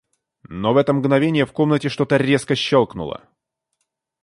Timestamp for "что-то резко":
1.87-2.55